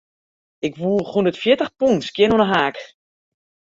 [0.67, 2.75] Ik woech hûndertfjirtich pûn skjin oan 'e heak.